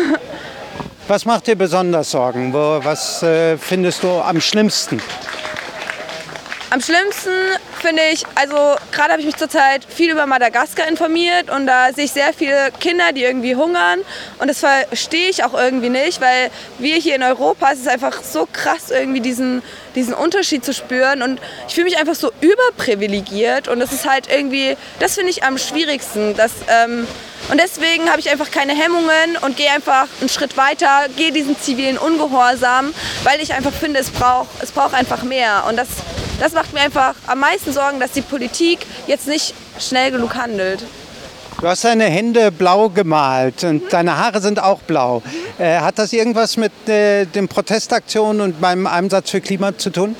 Was 1.10 1.24
macht 1.24 1.48
dir 1.48 1.56
besonders 1.56 2.12
Sorgen? 2.12 2.52
Was 2.52 3.20
äh, 3.24 3.58
findest 3.58 4.04
du 4.04 4.20
am 4.20 4.40
schlimmsten? 4.40 5.02
Am 6.70 6.80
schlimmsten 6.80 7.32
finde 7.80 8.02
ich, 8.12 8.24
also 8.34 8.76
gerade 8.92 9.12
habe 9.12 9.20
ich 9.20 9.26
mich 9.26 9.36
zurzeit 9.36 9.84
viel 9.84 10.10
über 10.10 10.26
Madagaskar 10.26 10.86
informiert 10.88 11.50
und 11.50 11.66
da 11.66 11.92
sehe 11.92 12.04
ich 12.04 12.12
sehr 12.12 12.32
viele 12.32 12.70
Kinder, 12.78 13.12
die 13.12 13.24
irgendwie 13.24 13.56
hungern 13.56 14.00
und 14.38 14.48
das 14.48 14.60
verstehe 14.60 15.28
ich 15.28 15.44
auch 15.44 15.54
irgendwie 15.54 15.88
nicht, 15.88 16.20
weil 16.20 16.50
wir 16.78 16.96
hier 16.96 17.16
in 17.16 17.22
Europa, 17.22 17.70
es 17.72 17.80
ist 17.80 17.88
einfach 17.88 18.22
so 18.22 18.46
krass 18.52 18.90
irgendwie 18.90 19.20
diesen, 19.20 19.62
diesen 19.94 20.14
Unterschied 20.14 20.64
zu 20.64 20.72
spüren 20.72 21.22
und 21.22 21.40
ich 21.68 21.74
fühle 21.74 21.86
mich 21.86 21.98
einfach 21.98 22.14
so 22.14 22.30
überprivilegiert 22.40 23.68
und 23.68 23.80
das 23.80 23.92
ist 23.92 24.08
halt 24.08 24.28
irgendwie, 24.30 24.76
das 24.98 25.14
finde 25.14 25.30
ich 25.30 25.44
am 25.44 25.58
schwierigsten, 25.58 26.36
dass 26.36 26.52
ähm, 26.68 27.06
und 27.48 27.60
deswegen 27.60 28.08
habe 28.10 28.20
ich 28.20 28.30
einfach 28.30 28.50
keine 28.50 28.74
Hemmungen 28.74 29.36
und 29.40 29.56
gehe 29.56 29.70
einfach 29.70 30.06
einen 30.20 30.28
Schritt 30.28 30.56
weiter, 30.56 31.06
gehe 31.16 31.32
diesen 31.32 31.58
zivilen 31.58 31.98
Ungehorsam, 31.98 32.94
weil 33.24 33.40
ich 33.40 33.54
einfach 33.54 33.72
finde, 33.72 33.98
es 33.98 34.10
braucht, 34.10 34.48
es 34.62 34.70
braucht 34.70 34.94
einfach 34.94 35.24
mehr. 35.24 35.64
Und 35.68 35.76
das, 35.76 35.88
das 36.40 36.52
macht 36.52 36.72
mir 36.72 36.80
einfach 36.80 37.14
am 37.26 37.38
meisten 37.38 37.72
Sorgen, 37.72 38.00
dass 38.00 38.12
die 38.12 38.22
Politik 38.22 38.80
jetzt 39.06 39.28
nicht 39.28 39.54
schnell 39.78 40.10
genug 40.10 40.34
handelt. 40.34 40.82
Du 41.60 41.68
hast 41.68 41.84
deine 41.84 42.04
Hände 42.04 42.50
blau 42.50 42.88
gemalt 42.88 43.64
und 43.64 43.92
deine 43.92 44.16
Haare 44.16 44.40
sind 44.40 44.62
auch 44.62 44.80
blau. 44.80 45.22
Äh, 45.58 45.80
hat 45.80 45.98
das 45.98 46.14
irgendwas 46.14 46.56
mit 46.56 46.72
äh, 46.88 47.26
den 47.26 47.48
Protestaktionen 47.48 48.40
und 48.40 48.60
meinem 48.62 48.86
Einsatz 48.86 49.30
für 49.30 49.42
Klima 49.42 49.76
zu 49.76 49.90
tun? 49.90 50.16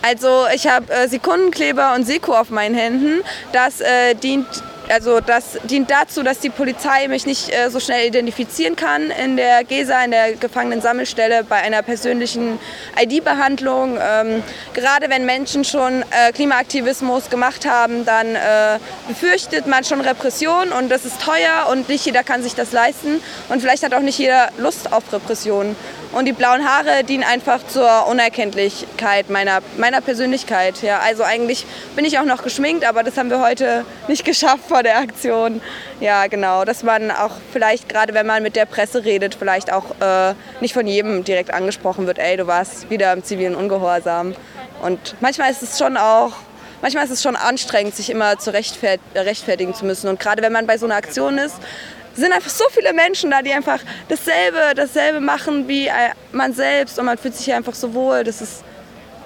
Also 0.00 0.46
ich 0.54 0.66
habe 0.66 0.90
äh, 0.90 1.08
Sekundenkleber 1.08 1.94
und 1.94 2.06
Seko 2.06 2.32
auf 2.32 2.48
meinen 2.48 2.74
Händen. 2.74 3.22
Das 3.52 3.82
äh, 3.82 4.14
dient 4.14 4.46
also 4.92 5.20
das 5.20 5.58
dient 5.64 5.90
dazu, 5.90 6.22
dass 6.22 6.38
die 6.38 6.50
Polizei 6.50 7.08
mich 7.08 7.24
nicht 7.24 7.50
äh, 7.50 7.70
so 7.70 7.80
schnell 7.80 8.06
identifizieren 8.06 8.76
kann 8.76 9.10
in 9.10 9.36
der 9.36 9.64
GESA, 9.64 10.04
in 10.04 10.10
der 10.10 10.34
Gefangenensammelstelle 10.34 11.44
bei 11.44 11.56
einer 11.56 11.82
persönlichen 11.82 12.58
ID-Behandlung. 13.00 13.98
Ähm, 14.00 14.42
gerade 14.74 15.08
wenn 15.08 15.24
Menschen 15.24 15.64
schon 15.64 16.02
äh, 16.02 16.32
Klimaaktivismus 16.32 17.30
gemacht 17.30 17.66
haben, 17.66 18.04
dann 18.04 18.34
äh, 18.34 18.78
befürchtet 19.08 19.66
man 19.66 19.82
schon 19.84 20.02
Repression 20.02 20.72
und 20.72 20.90
das 20.90 21.04
ist 21.06 21.22
teuer 21.22 21.68
und 21.70 21.88
nicht 21.88 22.04
jeder 22.04 22.22
kann 22.22 22.42
sich 22.42 22.54
das 22.54 22.72
leisten 22.72 23.22
und 23.48 23.60
vielleicht 23.60 23.84
hat 23.84 23.94
auch 23.94 24.00
nicht 24.00 24.18
jeder 24.18 24.50
Lust 24.58 24.92
auf 24.92 25.10
Repression. 25.12 25.74
Und 26.12 26.26
die 26.26 26.32
blauen 26.32 26.68
Haare 26.68 27.04
dienen 27.04 27.24
einfach 27.24 27.66
zur 27.66 28.06
Unerkenntlichkeit 28.06 29.30
meiner, 29.30 29.60
meiner 29.78 30.02
Persönlichkeit. 30.02 30.82
Ja, 30.82 30.98
also 30.98 31.22
eigentlich 31.22 31.64
bin 31.96 32.04
ich 32.04 32.18
auch 32.18 32.24
noch 32.24 32.42
geschminkt, 32.42 32.86
aber 32.86 33.02
das 33.02 33.16
haben 33.16 33.30
wir 33.30 33.40
heute 33.40 33.86
nicht 34.08 34.24
geschafft 34.26 34.64
vor 34.68 34.82
der 34.82 34.98
Aktion. 34.98 35.62
Ja, 36.00 36.26
genau, 36.26 36.66
dass 36.66 36.82
man 36.82 37.10
auch 37.10 37.32
vielleicht 37.52 37.88
gerade, 37.88 38.12
wenn 38.12 38.26
man 38.26 38.42
mit 38.42 38.56
der 38.56 38.66
Presse 38.66 39.04
redet, 39.04 39.34
vielleicht 39.34 39.72
auch 39.72 39.86
äh, 40.00 40.34
nicht 40.60 40.74
von 40.74 40.86
jedem 40.86 41.24
direkt 41.24 41.52
angesprochen 41.52 42.06
wird, 42.06 42.18
ey, 42.18 42.36
du 42.36 42.46
warst 42.46 42.90
wieder 42.90 43.10
im 43.14 43.24
zivilen 43.24 43.54
Ungehorsam. 43.54 44.34
Und 44.82 45.14
manchmal 45.20 45.50
ist 45.50 45.62
es 45.62 45.78
schon 45.78 45.96
auch 45.96 46.32
manchmal 46.82 47.04
ist 47.04 47.12
es 47.12 47.22
schon 47.22 47.36
anstrengend, 47.36 47.94
sich 47.94 48.10
immer 48.10 48.38
zu 48.38 48.52
rechtfertigen 48.52 49.72
zu 49.72 49.86
müssen. 49.86 50.08
Und 50.08 50.20
gerade 50.20 50.42
wenn 50.42 50.52
man 50.52 50.66
bei 50.66 50.76
so 50.76 50.84
einer 50.84 50.96
Aktion 50.96 51.38
ist, 51.38 51.56
sind 52.14 52.32
einfach 52.32 52.50
so 52.50 52.64
viele 52.70 52.92
Menschen 52.92 53.30
da, 53.30 53.42
die 53.42 53.52
einfach 53.52 53.80
dasselbe, 54.08 54.74
dasselbe 54.74 55.20
machen 55.20 55.68
wie 55.68 55.86
äh, 55.86 56.10
man 56.32 56.52
selbst 56.52 56.98
und 56.98 57.06
man 57.06 57.18
fühlt 57.18 57.34
sich 57.34 57.44
hier 57.44 57.56
einfach 57.56 57.74
so 57.74 57.94
wohl. 57.94 58.24
Das 58.24 58.40
ist, 58.40 58.64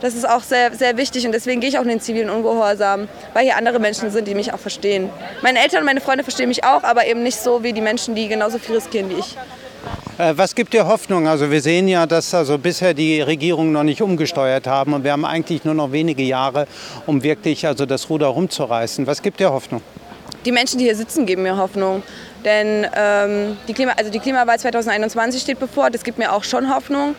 das 0.01 0.15
ist 0.15 0.29
auch 0.29 0.43
sehr, 0.43 0.75
sehr 0.75 0.97
wichtig 0.97 1.27
und 1.27 1.33
deswegen 1.33 1.61
gehe 1.61 1.71
ich 1.71 1.79
auch 1.79 1.83
in 1.83 1.89
den 1.89 2.01
zivilen 2.01 2.31
Ungehorsam, 2.31 3.09
weil 3.33 3.45
hier 3.45 3.57
andere 3.57 3.79
Menschen 3.79 4.11
sind, 4.11 4.29
die 4.29 4.35
mich 4.35 4.53
auch 4.53 4.59
verstehen. 4.59 5.11
Meine 5.43 5.61
Eltern 5.61 5.81
und 5.81 5.87
meine 5.87 6.01
Freunde 6.01 6.23
verstehen 6.23 6.49
mich 6.49 6.65
auch, 6.65 6.83
aber 6.83 7.07
eben 7.07 7.23
nicht 7.23 7.39
so 7.39 7.63
wie 7.63 7.73
die 7.73 7.81
Menschen, 7.81 8.15
die 8.15 8.29
genauso 8.29 8.59
viel 8.59 8.77
riskieren 8.77 9.11
wie 9.11 9.15
ich. 9.15 9.37
Äh, 10.19 10.33
was 10.37 10.55
gibt 10.55 10.73
dir 10.73 10.87
Hoffnung? 10.87 11.29
Also 11.29 11.51
wir 11.51 11.61
sehen 11.61 11.89
ja, 11.89 12.07
dass 12.07 12.33
also 12.35 12.59
bisher 12.59 12.95
die 12.95 13.21
Regierungen 13.21 13.73
noch 13.73 13.83
nicht 13.83 14.01
umgesteuert 14.01 14.67
haben 14.67 14.95
und 14.95 15.05
wir 15.05 15.13
haben 15.13 15.25
eigentlich 15.25 15.65
nur 15.65 15.75
noch 15.75 15.93
wenige 15.93 16.23
Jahre, 16.23 16.67
um 17.07 17.23
wirklich 17.23 17.67
also 17.67 17.85
das 17.87 18.09
Ruder 18.09 18.29
rumzureißen. 18.29 19.07
Was 19.07 19.23
gibt 19.23 19.41
dir 19.41 19.51
Hoffnung? 19.51 19.83
Die 20.47 20.53
Menschen, 20.53 20.79
die 20.79 20.85
hier 20.85 20.97
sitzen, 20.97 21.27
geben 21.27 21.43
mir 21.43 21.57
Hoffnung. 21.57 22.03
Denn 22.45 22.87
ähm, 22.95 23.57
die, 23.67 23.75
Klima, 23.75 23.93
also 23.97 24.11
die 24.11 24.21
Klimawahl 24.21 24.59
2021 24.59 25.43
steht 25.43 25.59
bevor, 25.59 25.91
das 25.91 26.05
gibt 26.05 26.19
mir 26.19 26.33
auch 26.33 26.45
schon 26.45 26.73
Hoffnung. 26.73 27.17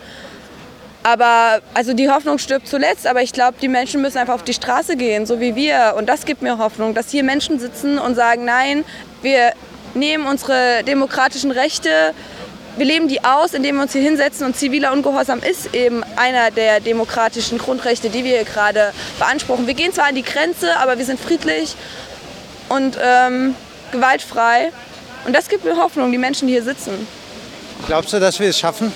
Aber 1.02 1.60
also 1.74 1.92
die 1.92 2.10
Hoffnung 2.10 2.38
stirbt 2.38 2.66
zuletzt, 2.66 3.06
aber 3.06 3.22
ich 3.22 3.32
glaube, 3.32 3.58
die 3.60 3.68
Menschen 3.68 4.00
müssen 4.00 4.18
einfach 4.18 4.34
auf 4.34 4.42
die 4.42 4.54
Straße 4.54 4.96
gehen, 4.96 5.26
so 5.26 5.40
wie 5.40 5.54
wir. 5.54 5.94
Und 5.96 6.08
das 6.08 6.24
gibt 6.24 6.42
mir 6.42 6.58
Hoffnung, 6.58 6.94
dass 6.94 7.10
hier 7.10 7.22
Menschen 7.22 7.58
sitzen 7.58 7.98
und 7.98 8.14
sagen, 8.14 8.44
nein, 8.44 8.84
wir 9.22 9.52
nehmen 9.94 10.26
unsere 10.26 10.82
demokratischen 10.84 11.50
Rechte, 11.50 11.90
wir 12.78 12.86
leben 12.86 13.08
die 13.08 13.24
aus, 13.24 13.54
indem 13.54 13.76
wir 13.76 13.82
uns 13.82 13.92
hier 13.92 14.02
hinsetzen 14.02 14.46
und 14.46 14.56
ziviler 14.56 14.92
Ungehorsam 14.92 15.40
ist 15.40 15.74
eben 15.74 16.04
einer 16.14 16.52
der 16.52 16.78
demokratischen 16.78 17.58
Grundrechte, 17.58 18.08
die 18.08 18.22
wir 18.22 18.36
hier 18.36 18.44
gerade 18.44 18.92
beanspruchen. 19.18 19.66
Wir 19.66 19.74
gehen 19.74 19.92
zwar 19.92 20.06
an 20.06 20.14
die 20.14 20.22
Grenze, 20.22 20.76
aber 20.78 20.96
wir 20.96 21.04
sind 21.04 21.18
friedlich 21.18 21.74
und 22.68 22.98
ähm, 23.02 23.54
gewaltfrei 23.92 24.72
und 25.24 25.34
das 25.34 25.48
gibt 25.48 25.64
mir 25.64 25.76
Hoffnung, 25.76 26.10
die 26.10 26.18
Menschen, 26.18 26.48
die 26.48 26.54
hier 26.54 26.62
sitzen. 26.62 27.06
Glaubst 27.86 28.12
du, 28.12 28.20
dass 28.20 28.40
wir 28.40 28.48
es 28.48 28.58
schaffen? 28.58 28.92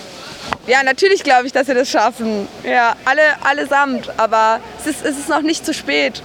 Ja, 0.67 0.83
natürlich 0.83 1.23
glaube 1.23 1.47
ich, 1.47 1.53
dass 1.53 1.69
wir 1.69 1.75
das 1.75 1.91
schaffen. 1.91 2.49
Ja, 2.65 2.95
alle, 3.05 3.23
allesamt. 3.45 4.11
Aber 4.17 4.61
es 4.81 4.87
ist, 4.87 5.05
es 5.05 5.19
ist 5.19 5.29
noch 5.29 5.43
nicht 5.43 5.67
zu 5.67 5.75
spät. 5.75 6.23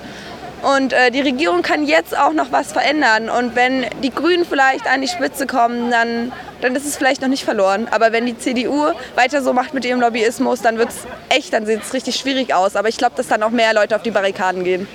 Und 0.64 0.92
äh, 0.92 1.12
die 1.12 1.22
Regierung 1.22 1.62
kann 1.62 1.86
jetzt 1.86 2.18
auch 2.18 2.34
noch 2.34 2.52
was 2.52 2.72
verändern. 2.72 3.30
Und 3.30 3.56
wenn 3.56 3.86
die 4.02 4.10
Grünen 4.10 4.46
vielleicht 4.46 4.88
an 4.88 5.02
die 5.02 5.08
Spitze 5.08 5.46
kommen, 5.46 5.92
dann, 5.92 6.32
dann 6.62 6.76
ist 6.76 6.86
es 6.86 6.98
vielleicht 6.98 7.22
noch 7.22 7.30
nicht 7.30 7.44
verloren. 7.44 7.88
Aber 7.92 8.12
wenn 8.12 8.26
die 8.26 8.38
CDU 8.38 8.88
weiter 9.16 9.44
so 9.44 9.54
macht 9.54 9.74
mit 9.74 9.86
ihrem 9.86 10.02
Lobbyismus, 10.02 10.62
dann 10.62 10.78
wird 10.78 10.90
es 10.90 10.96
echt, 11.30 11.54
dann 11.54 11.66
sieht 11.66 11.84
es 11.84 11.94
richtig 11.94 12.16
schwierig 12.16 12.54
aus. 12.54 12.76
Aber 12.76 12.90
ich 12.90 12.98
glaube, 12.98 13.16
dass 13.16 13.28
dann 13.28 13.44
auch 13.44 13.52
mehr 13.52 13.74
Leute 13.74 13.96
auf 13.96 14.04
die 14.04 14.12
Barrikaden 14.12 14.64
gehen. 14.64 14.88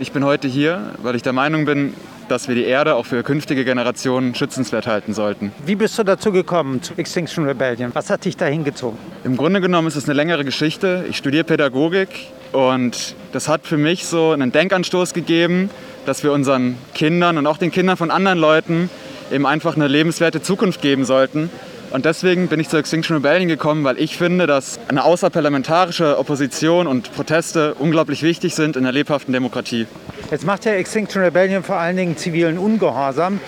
Ich 0.00 0.12
bin 0.12 0.24
heute 0.24 0.48
hier, 0.48 0.94
weil 1.02 1.14
ich 1.14 1.20
der 1.20 1.34
Meinung 1.34 1.66
bin, 1.66 1.92
dass 2.26 2.48
wir 2.48 2.54
die 2.54 2.64
Erde 2.64 2.94
auch 2.94 3.04
für 3.04 3.22
künftige 3.22 3.66
Generationen 3.66 4.34
schützenswert 4.34 4.86
halten 4.86 5.12
sollten. 5.12 5.52
Wie 5.66 5.74
bist 5.74 5.98
du 5.98 6.04
dazu 6.04 6.32
gekommen, 6.32 6.80
zu 6.80 6.94
Extinction 6.96 7.44
Rebellion? 7.44 7.90
Was 7.92 8.08
hat 8.08 8.24
dich 8.24 8.34
da 8.34 8.46
hingezogen? 8.46 8.98
Im 9.24 9.36
Grunde 9.36 9.60
genommen 9.60 9.88
ist 9.88 9.96
es 9.96 10.04
eine 10.04 10.14
längere 10.14 10.42
Geschichte. 10.46 11.04
Ich 11.10 11.18
studiere 11.18 11.44
Pädagogik 11.44 12.08
und 12.52 13.14
das 13.32 13.46
hat 13.46 13.66
für 13.66 13.76
mich 13.76 14.06
so 14.06 14.30
einen 14.30 14.52
Denkanstoß 14.52 15.12
gegeben, 15.12 15.68
dass 16.06 16.22
wir 16.24 16.32
unseren 16.32 16.78
Kindern 16.94 17.36
und 17.36 17.46
auch 17.46 17.58
den 17.58 17.70
Kindern 17.70 17.98
von 17.98 18.10
anderen 18.10 18.38
Leuten 18.38 18.88
eben 19.30 19.44
einfach 19.44 19.76
eine 19.76 19.86
lebenswerte 19.86 20.40
Zukunft 20.40 20.80
geben 20.80 21.04
sollten. 21.04 21.50
Und 21.90 22.04
deswegen 22.04 22.46
bin 22.46 22.60
ich 22.60 22.68
zur 22.68 22.78
Extinction 22.78 23.16
Rebellion 23.16 23.48
gekommen, 23.48 23.82
weil 23.82 23.98
ich 23.98 24.16
finde, 24.16 24.46
dass 24.46 24.78
eine 24.88 25.04
außerparlamentarische 25.04 26.18
Opposition 26.18 26.86
und 26.86 27.12
Proteste 27.12 27.74
unglaublich 27.74 28.22
wichtig 28.22 28.54
sind 28.54 28.76
in 28.76 28.84
einer 28.84 28.92
lebhaften 28.92 29.32
Demokratie. 29.32 29.88
Jetzt 30.30 30.46
macht 30.46 30.64
ja 30.64 30.72
Extinction 30.72 31.20
Rebellion 31.22 31.64
vor 31.64 31.76
allen 31.76 31.96
Dingen 31.96 32.16
zivilen 32.16 32.58
Ungehorsam. 32.58 33.40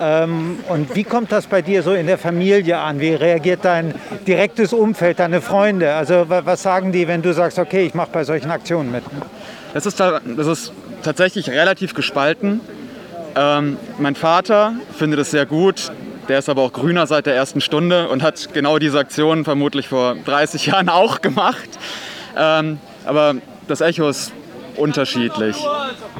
Ähm, 0.00 0.60
und 0.70 0.94
wie 0.96 1.04
kommt 1.04 1.30
das 1.30 1.46
bei 1.46 1.60
dir 1.60 1.82
so 1.82 1.92
in 1.92 2.06
der 2.06 2.16
Familie 2.16 2.78
an? 2.78 3.00
Wie 3.00 3.12
reagiert 3.12 3.60
dein 3.64 3.94
direktes 4.26 4.72
Umfeld, 4.72 5.18
deine 5.18 5.42
Freunde? 5.42 5.92
Also 5.92 6.24
was 6.28 6.62
sagen 6.62 6.92
die, 6.92 7.06
wenn 7.06 7.20
du 7.20 7.34
sagst, 7.34 7.58
okay, 7.58 7.84
ich 7.84 7.92
mache 7.92 8.08
bei 8.10 8.24
solchen 8.24 8.50
Aktionen 8.50 8.90
mit? 8.90 9.04
Das 9.74 9.84
ist, 9.84 10.00
das 10.00 10.46
ist 10.46 10.72
tatsächlich 11.02 11.50
relativ 11.50 11.92
gespalten. 11.92 12.60
Ähm, 13.36 13.76
mein 13.98 14.14
Vater 14.14 14.72
findet 14.96 15.20
es 15.20 15.30
sehr 15.30 15.44
gut, 15.44 15.92
der 16.30 16.38
ist 16.38 16.48
aber 16.48 16.62
auch 16.62 16.72
grüner 16.72 17.08
seit 17.08 17.26
der 17.26 17.34
ersten 17.34 17.60
Stunde 17.60 18.08
und 18.08 18.22
hat 18.22 18.54
genau 18.54 18.78
diese 18.78 19.00
Aktion 19.00 19.44
vermutlich 19.44 19.88
vor 19.88 20.14
30 20.24 20.66
Jahren 20.66 20.88
auch 20.88 21.20
gemacht. 21.20 21.68
Ähm, 22.38 22.78
aber 23.04 23.34
das 23.66 23.80
Echo 23.80 24.08
ist 24.08 24.32
unterschiedlich. 24.76 25.56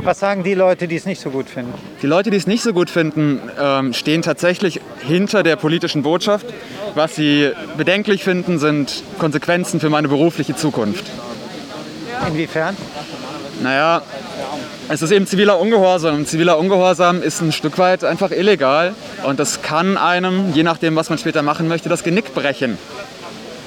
Was 0.02 0.18
sagen 0.18 0.42
die 0.42 0.54
Leute, 0.54 0.88
die 0.88 0.96
es 0.96 1.06
nicht 1.06 1.20
so 1.20 1.30
gut 1.30 1.48
finden? 1.48 1.72
Die 2.02 2.08
Leute, 2.08 2.30
die 2.30 2.36
es 2.36 2.48
nicht 2.48 2.62
so 2.62 2.72
gut 2.72 2.90
finden, 2.90 3.40
ähm, 3.56 3.92
stehen 3.92 4.22
tatsächlich 4.22 4.80
hinter 4.98 5.44
der 5.44 5.54
politischen 5.54 6.02
Botschaft. 6.02 6.46
Was 6.96 7.14
sie 7.14 7.52
bedenklich 7.76 8.24
finden, 8.24 8.58
sind 8.58 9.04
Konsequenzen 9.18 9.78
für 9.78 9.90
meine 9.90 10.08
berufliche 10.08 10.56
Zukunft. 10.56 11.04
Inwiefern? 12.26 12.76
Naja, 13.62 14.02
es 14.92 15.02
ist 15.02 15.12
eben 15.12 15.24
ziviler 15.24 15.60
Ungehorsam. 15.60 16.26
Ziviler 16.26 16.58
Ungehorsam 16.58 17.22
ist 17.22 17.40
ein 17.40 17.52
Stück 17.52 17.78
weit 17.78 18.02
einfach 18.02 18.32
illegal. 18.32 18.92
Und 19.24 19.38
das 19.38 19.62
kann 19.62 19.96
einem, 19.96 20.52
je 20.52 20.64
nachdem, 20.64 20.96
was 20.96 21.10
man 21.10 21.18
später 21.18 21.42
machen 21.42 21.68
möchte, 21.68 21.88
das 21.88 22.02
Genick 22.02 22.34
brechen. 22.34 22.76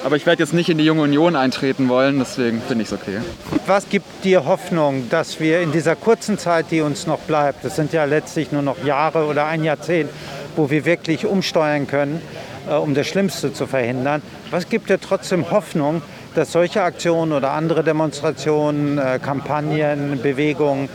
Aber 0.04 0.16
ich 0.16 0.26
werde 0.26 0.42
jetzt 0.42 0.52
nicht 0.52 0.68
in 0.68 0.76
die 0.76 0.84
Junge 0.84 1.00
Union 1.00 1.34
eintreten 1.34 1.88
wollen, 1.88 2.18
deswegen 2.18 2.60
finde 2.60 2.82
ich 2.82 2.88
es 2.88 2.92
okay. 2.92 3.20
Was 3.66 3.88
gibt 3.88 4.04
dir 4.22 4.44
Hoffnung, 4.44 5.08
dass 5.08 5.40
wir 5.40 5.62
in 5.62 5.72
dieser 5.72 5.96
kurzen 5.96 6.36
Zeit, 6.36 6.66
die 6.70 6.82
uns 6.82 7.06
noch 7.06 7.20
bleibt, 7.20 7.64
das 7.64 7.74
sind 7.74 7.94
ja 7.94 8.04
letztlich 8.04 8.52
nur 8.52 8.60
noch 8.60 8.84
Jahre 8.84 9.24
oder 9.24 9.46
ein 9.46 9.64
Jahrzehnt, 9.64 10.10
wo 10.56 10.68
wir 10.68 10.84
wirklich 10.84 11.24
umsteuern 11.24 11.86
können, 11.86 12.20
äh, 12.68 12.74
um 12.74 12.92
das 12.94 13.06
Schlimmste 13.06 13.50
zu 13.54 13.66
verhindern, 13.66 14.20
was 14.50 14.68
gibt 14.68 14.90
dir 14.90 15.00
trotzdem 15.00 15.50
Hoffnung, 15.50 16.02
dass 16.34 16.52
solche 16.52 16.82
Aktionen 16.82 17.32
oder 17.32 17.52
andere 17.52 17.82
Demonstrationen, 17.82 18.98
äh, 18.98 19.18
Kampagnen, 19.22 20.20
Bewegungen, 20.20 20.90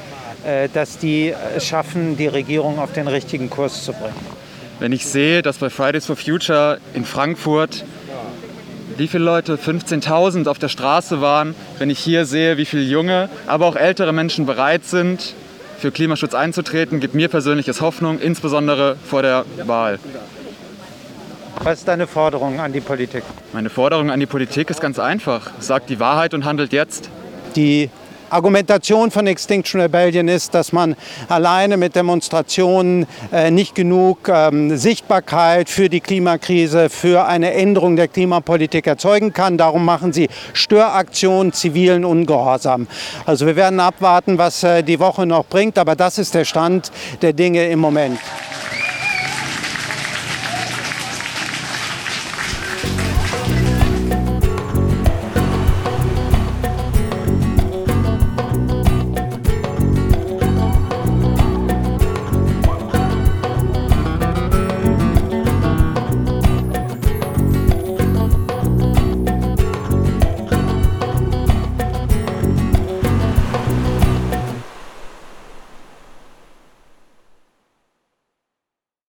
dass 0.74 0.98
die 0.98 1.34
es 1.56 1.66
schaffen, 1.66 2.18
die 2.18 2.28
Regierung 2.28 2.80
auf 2.80 2.94
den 2.94 3.08
richtigen 3.08 3.50
Kurs 3.50 3.84
zu 3.84 3.94
bringen? 3.94 4.16
Wenn 4.80 4.94
ich 4.94 5.06
sehe, 5.06 5.42
dass 5.42 5.58
bei 5.58 5.70
Fridays 5.70 6.06
for 6.06 6.16
Future 6.16 6.80
in 6.94 7.06
Frankfurt 7.06 7.84
wie 9.00 9.08
viele 9.08 9.24
Leute, 9.24 9.56
15.000 9.56 10.48
auf 10.50 10.60
der 10.60 10.68
Straße 10.68 11.22
waren, 11.22 11.56
wenn 11.78 11.90
ich 11.90 12.00
hier 12.00 12.26
sehe, 12.26 12.58
wie 12.58 12.66
viele 12.66 12.84
junge, 12.84 13.30
aber 13.48 13.66
auch 13.66 13.78
ältere 13.78 14.12
Menschen 14.12 14.46
bereit 14.46 14.84
sind, 14.84 15.36
für 15.78 15.92
Klimaschutz 15.92 16.34
einzutreten, 16.34 17.00
gibt 17.00 17.16
mir 17.16 17.30
persönliches 17.30 17.80
Hoffnung, 17.80 18.20
insbesondere 18.20 18.98
vor 18.98 19.22
der 19.22 19.46
Wahl. 19.66 20.00
Was 21.64 21.80
ist 21.80 21.88
deine 21.88 22.08
Forderung 22.08 22.60
an 22.60 22.74
die 22.74 22.82
Politik? 22.82 23.24
Meine 23.54 23.70
Forderung 23.70 24.12
an 24.12 24.20
die 24.20 24.26
Politik 24.26 24.70
ist 24.70 24.82
ganz 24.82 25.00
einfach. 25.00 25.52
Sagt 25.60 25.90
die 25.90 26.00
Wahrheit 26.02 26.34
und 26.34 26.44
handelt 26.44 26.74
jetzt. 26.74 27.10
Die 27.56 27.90
Argumentation 28.30 29.12
von 29.12 29.28
Extinction 29.28 29.82
Rebellion 29.82 30.28
ist, 30.28 30.54
dass 30.54 30.72
man 30.72 30.96
alleine 31.28 31.78
mit 31.78 31.96
Demonstrationen 31.96 33.08
äh, 33.32 33.52
nicht 33.52 33.76
genug 33.76 34.30
ähm, 34.30 34.78
Sichtbarkeit 34.78 35.70
für 35.70 35.90
die 35.90 36.00
Klimakrise, 36.00 36.90
für 36.90 37.26
eine 37.26 37.54
Änderung 37.54 37.96
der 37.96 38.08
Klimapolitik 38.08 38.88
erzeugen 38.88 39.34
kann. 39.34 39.58
Darum 39.58 39.86
machen 39.86 40.14
sie 40.14 40.30
Störaktionen, 40.54 41.54
zivilen 41.54 42.06
Ungehorsam. 42.06 42.88
Also 43.26 43.46
wir 43.46 43.56
werden 43.56 43.80
abwarten, 43.80 44.38
was 44.38 44.64
äh, 44.64 44.84
die 44.84 45.00
Woche 45.00 45.26
noch 45.26 45.46
bringt, 45.46 45.78
aber 45.78 45.96
das 45.96 46.18
ist 46.18 46.36
der 46.36 46.46
Stand 46.46 46.92
der 47.22 47.34
Dinge 47.34 47.68
im 47.70 47.80
Moment. 47.80 48.20